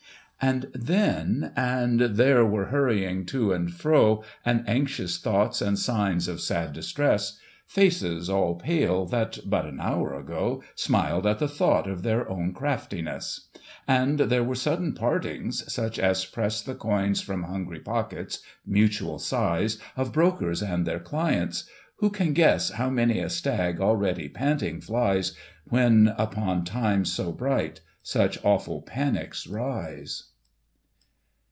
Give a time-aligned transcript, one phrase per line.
[0.43, 6.41] And then, and there were hurryings to and fro, And anxious thoughts, and signs of
[6.41, 7.37] sad distress,
[7.71, 12.55] P'aces all pale, that, but an hour ago Smiled at the thought of their own
[12.55, 13.49] craftiness;
[13.87, 19.77] And there were sudden partings, such as press The coins from hungry pockets, mutual sighs
[19.95, 21.69] Of brokers and their clients.
[21.97, 25.35] Who can guess How many a" stag" already panting flies.
[25.65, 30.29] When upon times so bright, such awful panics rise